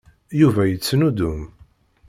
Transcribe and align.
Yuba 0.39 0.63
yettnudum. 0.67 1.41